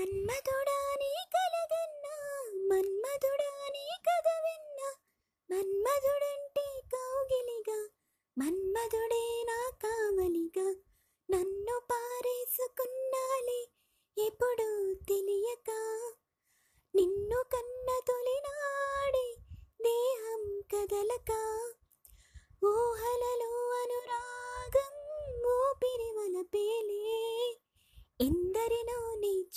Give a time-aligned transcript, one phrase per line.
[0.00, 0.79] మన్మధుడా?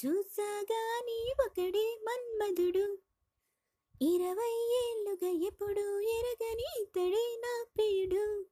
[0.05, 2.97] చూసాగాని ఒకడే మన్మధుడు.
[4.01, 4.53] ఇరవై
[4.83, 8.45] ఏళ్ళుగా ఎప్పుడు ఎరగని ఇతడే నా ప్రియుడు.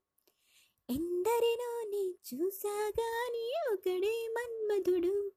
[0.90, 5.32] ఎందరినో నీ చూసాగాని ఒకడే మన్మధుడు.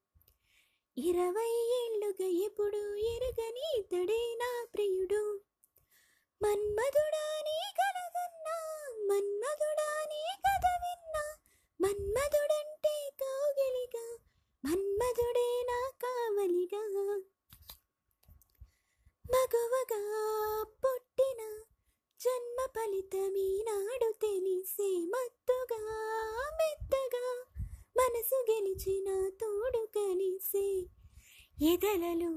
[0.96, 5.40] ఇరవై ఏళ్ళుగా ఎప్పుడు ఎరగని ఇతడే నా ప్రియుడు.
[6.42, 8.58] మన్మధుడా నీ కలగన్నా
[9.04, 11.24] మన్మధుడా నీ కథ విన్నా
[11.80, 14.06] మన్మధుడంటే కౌగిలిగా
[14.64, 16.82] మన్మధుడే నా కావలిగా.
[19.24, 20.00] మగువగా
[20.82, 21.40] పుట్టిన
[22.20, 25.80] జన్మ ఫలితమీనాడు తెలిసే మత్తుగా
[26.58, 27.24] మెత్తగా
[27.96, 29.08] మనసు గెలిచిన
[29.40, 30.66] తోడు కలిసే
[31.62, 32.30] ఎదలలో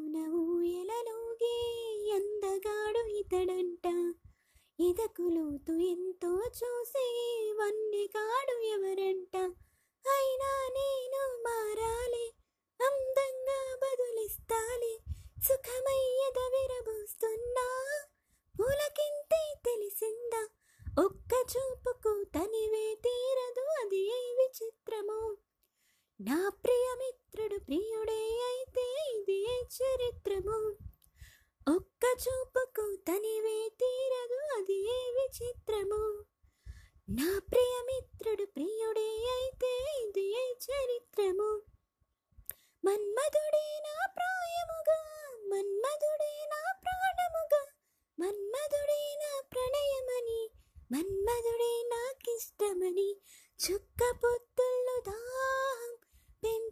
[21.50, 22.10] ఒక్క చూపుకు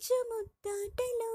[0.08, 1.32] పెంచు ముద్దాటలో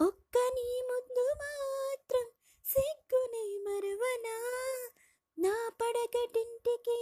[0.00, 2.24] ఒక్క నీ ముందు మాత్రం
[2.64, 4.34] సిగ్గునే మరవనా?
[5.38, 6.96] నా పడగటింటికి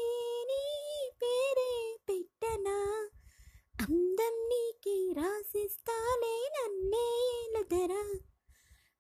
[0.45, 0.61] నీ
[1.23, 1.73] పేరే
[2.09, 2.77] పెట్టనా?
[3.85, 7.07] అందం నీకి రాసిస్తాలే నన్నే
[7.39, 8.05] ఏలుదరా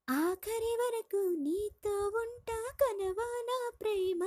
[0.09, 4.23] ఆఖరి వరకు నీతో ఉంటా కనవా నా ప్రేమ?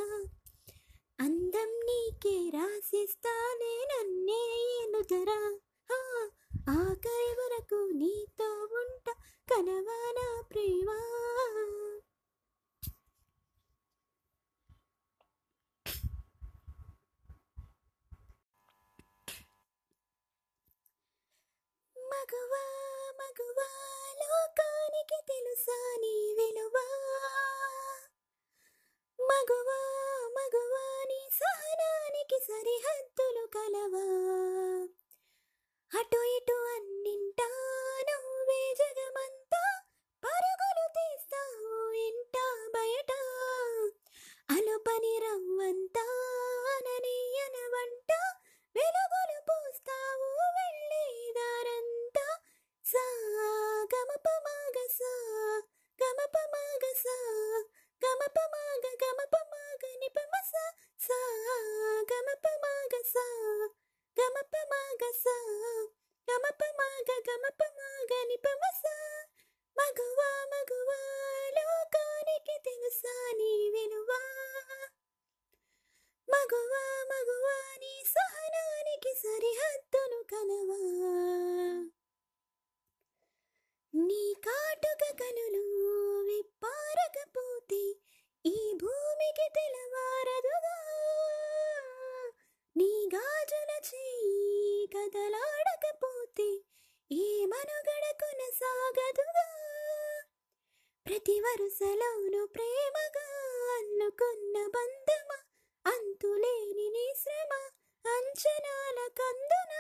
[1.19, 4.43] అందం నీకే రాసిస్తానే నన్నే
[6.67, 8.82] ఏలుదరా ఆ, ఆఖరి వరకు నీతో ఉంటా కనవా
[77.09, 80.79] మగువా నీ సహనానికి సరిహద్దును కలవా
[83.93, 85.63] నీ కాటుక కనులు
[86.21, 87.81] విప్పారకపోతే
[88.45, 90.77] ఈ భూమికి తెలవారదుగా
[92.77, 96.49] నీ గాజుల చేయి కదలాడకపోతే
[97.11, 99.45] ఈ మనుగడ కొనసాగదుగా.
[101.05, 103.27] ప్రతి వరుసలోను ప్రేమగా
[103.77, 105.42] అల్లుకున్న బంధమా
[105.85, 107.51] అంతులేని నీ శ్రమ
[108.05, 109.73] అంచనాల కందున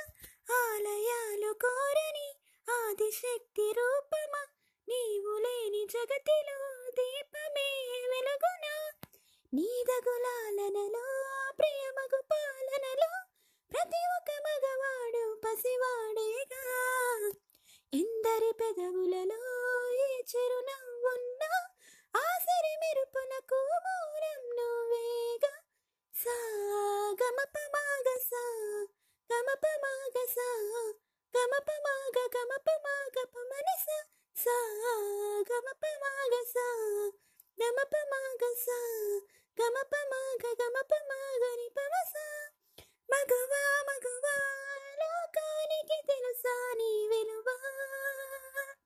[0.53, 2.27] ఆలయాలు కోరని
[2.67, 4.43] ఆదిశక్తి రూపమా
[4.89, 6.59] నీవు లేని జగతిలో
[6.97, 7.69] దీపమే
[8.11, 8.65] వెలుగున.
[9.53, 11.05] నీదగులాలనలో
[11.59, 13.11] ప్రియమగు పాలనలో
[13.71, 16.63] ప్రతి ఒక్క మగవాడు పసివాడేగా.
[17.93, 19.32] ఎందరి పెదవులలో
[35.75, 36.59] パマガさ
[37.09, 37.23] ん。
[37.57, 39.25] マパマガさん。
[39.53, 42.17] ガマパマガ、ガマパマガリパマサ。
[43.09, 43.53] マグワ、
[43.85, 48.77] マグワー、廊下に来てるサニーウィルワー。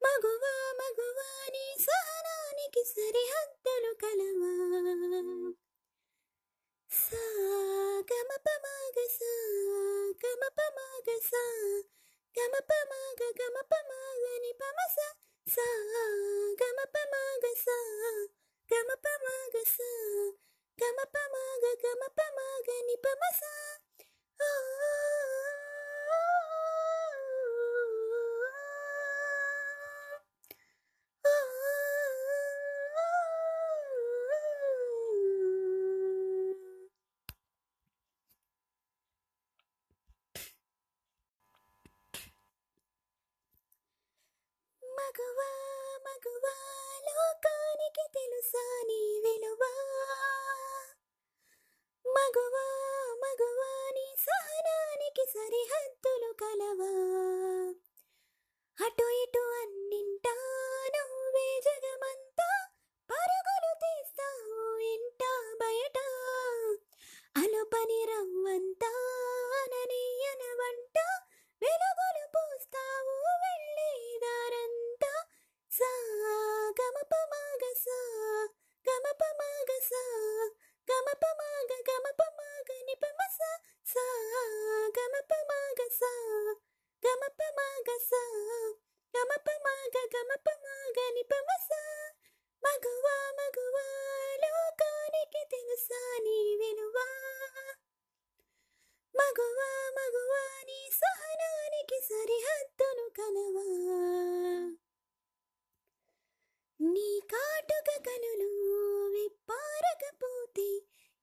[0.00, 5.52] マグワー、マグワに、サーラーにキスリハッドルカラは。
[6.88, 9.20] さあ、ガマパマガサ。
[10.16, 11.36] ガマパマガサ
[11.84, 12.07] ん。
[12.34, 13.92] 干嘛巴嘛嘎干嘛巴嘛
[14.22, 14.98] 嘎你巴嘛桑
[15.46, 15.64] 桑
[16.56, 17.66] 干嘛巴嘛嘎桑
[18.68, 19.78] 干嘛巴嘛嘎桑
[20.76, 22.40] 干嘛巴嘛嘎干嘛巴嘛
[22.86, 23.67] 你巴嘛桑
[55.48, 56.88] సరిహద్దులు కలవా?
[58.78, 59.04] అటు
[87.08, 88.22] గమప మాగ సా
[89.14, 89.46] గమప
[92.62, 93.86] మగువా మగువా
[94.42, 97.06] లోకానికి తెలుసా నీ వెనువా
[99.14, 103.66] మగువా మగువా నీ సహనానికి సరిహద్దును కలవా.
[106.80, 108.50] నీ కాటుక కనులు
[109.14, 110.68] విప్పారకపోతే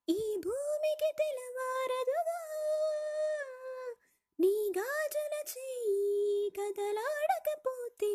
[0.10, 2.40] ఈ భూమికి తెలవారదుగా.
[4.40, 8.12] నీ గాజుల చెయ్యి కదలాడకపోతే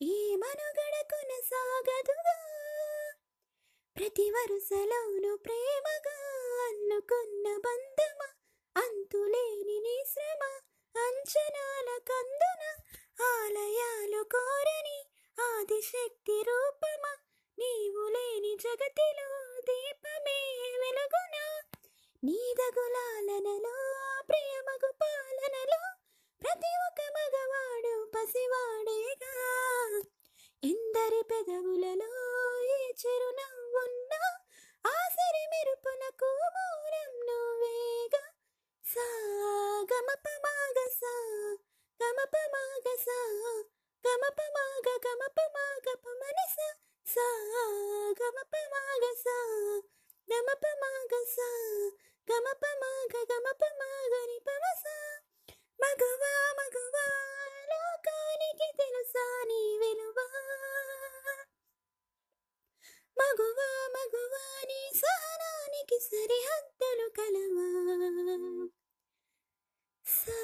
[0.00, 2.36] ఈ మనుగడ కొనసాగదుగా
[3.96, 6.16] ప్రతి వరుసలోను ప్రేమగా
[6.66, 7.91] అన్నుకున్న బంధు
[66.52, 68.68] るからは。
[70.04, 70.36] さあ、ガ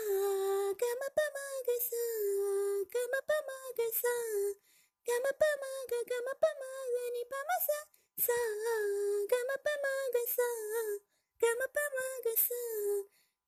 [0.73, 0.79] マ
[1.11, 1.35] パマ
[1.67, 1.91] ガさ、
[2.87, 4.07] ガマパマガさ、
[5.05, 7.73] ガマパマガガマパマガにパマさ、
[8.19, 8.33] さあ、
[9.27, 10.39] ガマパマガさ、
[11.41, 12.55] ガマパマガさ、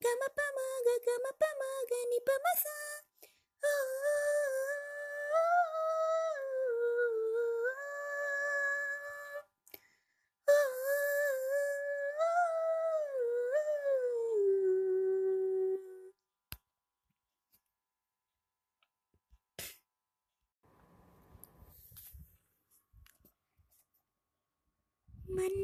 [0.02, 2.68] ガマパマガガマパマガにパマさ、
[3.62, 3.66] ああ、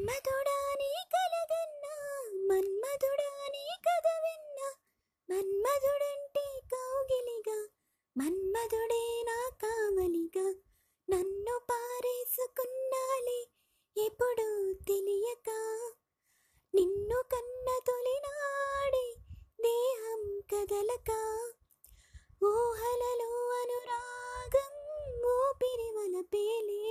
[0.06, 1.94] నీ కలగన్నా
[2.48, 4.68] మన్మధుడా నీ కథ విన్నా
[5.28, 7.56] మన్మధుడంటే కౌగిలిగా
[8.16, 10.46] మన్మధుడే నా కావలిగా.
[11.08, 13.40] నన్ను పారేసుకున్నాలే
[13.96, 15.50] ఎప్పుడు తెలియక
[16.74, 19.06] నిన్ను కన్న తొలినాడే
[19.60, 21.10] దేహం కదలక.
[22.44, 24.74] ఊహలలో అనురాగం
[25.26, 26.86] ఊపిరి వలపేలే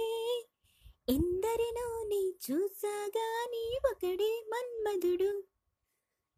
[1.09, 1.34] ఎన్ని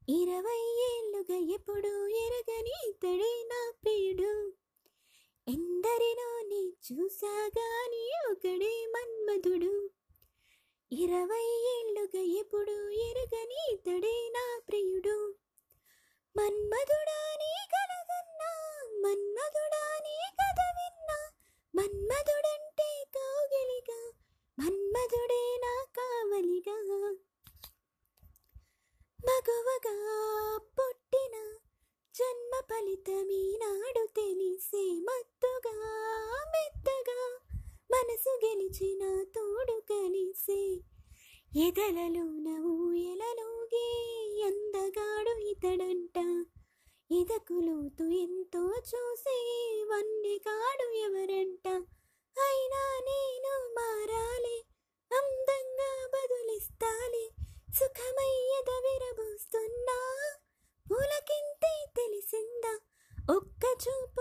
[0.09, 0.59] ఇరవై
[0.89, 4.53] ఏళ్ళుగా ఎప్పుడు ఎరగని ఇతడే నా ప్రియుడు.
[5.47, 9.89] ఎందరిలోని చూసాగాని ఒకడే మన్మధుడు.
[10.91, 11.45] ఇరవై
[11.75, 15.35] ఏళ్ళుగా ఎప్పుడు ఎరగని తడే నా ప్రియుడు.
[16.37, 18.51] మన్మధుడాని కలగన్నా
[20.29, 21.31] కథ విన్నా
[21.75, 24.11] మన్మధుడంటే కౌగిలిగా
[24.59, 25.46] మన్మధుడే
[33.07, 35.73] ఫలితమీనాడు తెలిసే మత్తుగా
[36.53, 37.19] మెత్తగా
[37.89, 39.03] మనసు గెలిచిన
[39.35, 40.59] తోడు కలిసే
[41.59, 42.25] ఎదలలో
[63.85, 64.16] ఒక్క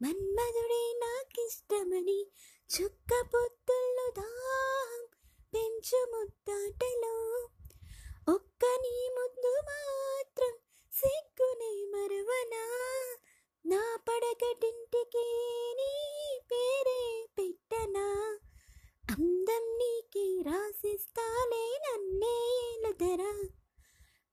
[0.00, 2.18] మన్మధుడే నాకిష్టమని
[2.70, 5.02] చుక్క పొత్తుల్లో దాహం
[5.52, 7.14] పెంచు ముద్దాటలో
[8.28, 10.54] ఒక్క నీ ముందు మాత్రం
[10.92, 12.64] సిగ్గునే మరవనా
[13.64, 15.24] నా పడకటింటికి
[15.78, 15.92] నీ
[16.50, 17.00] పేరే
[17.38, 18.06] పెట్టనా
[19.14, 23.32] అందం నీకే రాసిస్తాలే నన్నేలదరా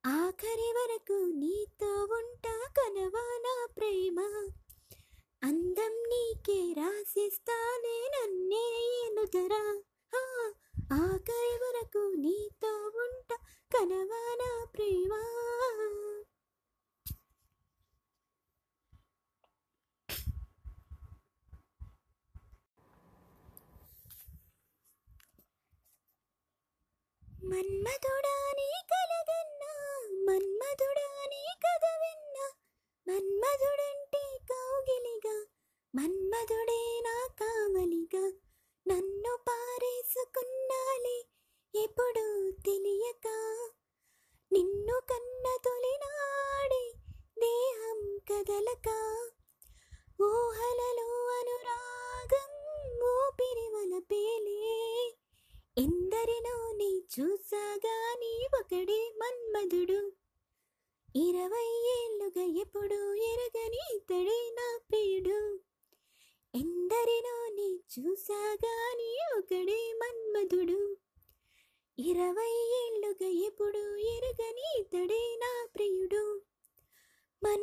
[0.03, 4.17] ఆఖరి వరకు నీతో ఉంటా కనవా నా ప్రేమ
[5.43, 8.63] అందం నీకే రాసిస్తానే నన్నే
[8.97, 9.63] ఏలుదరా
[10.13, 10.21] ఆ,
[10.99, 12.73] ఆఖరి వరకు నీతో
[13.03, 13.29] ఉంట
[13.71, 15.21] కనవానా ప్రేమా?
[27.43, 29.71] మన్మధుడాని మన్మధుడా
[30.27, 32.45] మన్మధుడాని కథ విన్నా
[34.49, 35.35] కౌగిలిగా
[35.93, 38.25] మన్మధుడే నా కావలిగా
[38.85, 41.17] నన్ను పారేసుకున్నాలే
[41.73, 42.25] ఎప్పుడు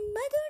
[0.01, 0.47] మన్మధుడా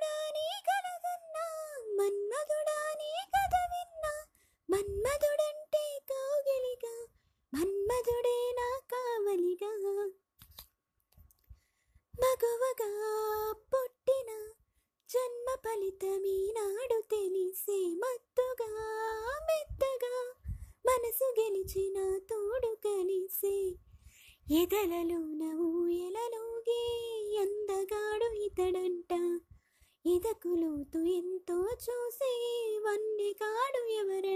[33.70, 34.29] వన్నెగాడు ఎవరంట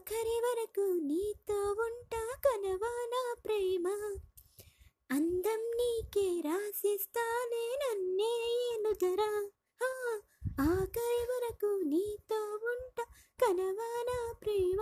[0.00, 3.86] ఆఖరి వరకు నీతో ఉంటా కనవా నా ప్రేమ.
[5.10, 8.30] అందం నీకే రాసిస్తానే నన్నే
[8.70, 9.28] ఏలుదరా
[10.60, 12.40] ఆఖరి వరకు నీతో
[12.72, 13.04] ఉంటా
[13.42, 14.80] కనవా నా ప్రేమ.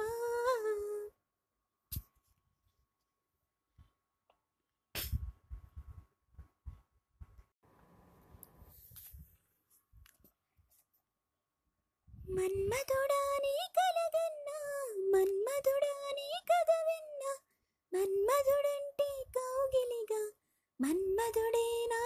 [12.38, 14.57] మన్మధుడా నీ కలగన్నా
[15.12, 17.30] మన్మధుడా నీ కథ విన్నా
[17.92, 20.21] మన్మధుడంటే కౌగిలిగా
[20.80, 22.00] మన్మధుడేనా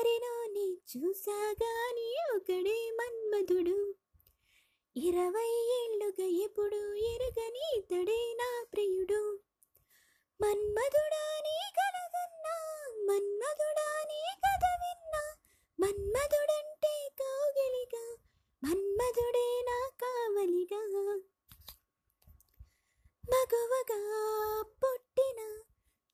[0.00, 3.94] ఒకరినోని చూసాగాని ఒకడే మన్మధుడు.
[4.96, 9.38] ఇరవై ఏళ్ళుగా ఎప్పుడు ఎరగని ఇతడే నా ప్రియుడు.
[10.40, 12.56] మన్మధుడాని కలగన్నా
[13.08, 15.24] మన్మధుడాని కథ విన్నా
[15.80, 18.16] మన్మధుడంటే కావలిగా
[18.64, 20.82] మన్మధుడే నా కావలిగా.
[23.30, 24.02] మగువగా
[24.62, 25.60] పుట్టిన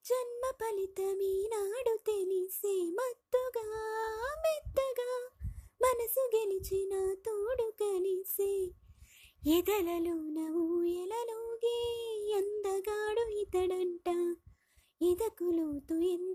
[0.08, 3.64] జన్మ ఫలితమీనాడు తెలిసే మత్తుగా
[4.38, 5.30] మెత్తగా
[5.82, 8.70] మనసు గెలిచిన తోడు కలిసే.
[9.46, 11.78] ఎదలలోన ఊయలలోగే
[12.36, 14.36] అందగాడు ఇతడంట.
[15.02, 16.25] ఇదకులోతు ఎంత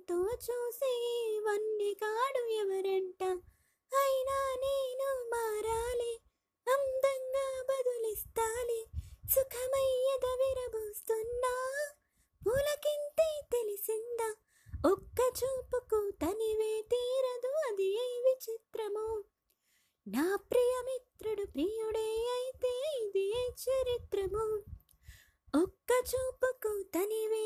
[26.04, 27.41] チューパクダニウ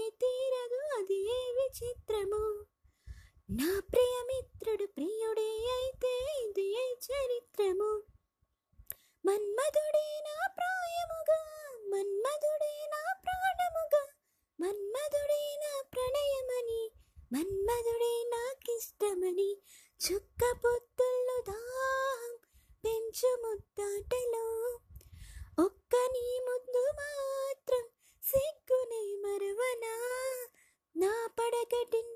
[31.72, 32.15] like I didn't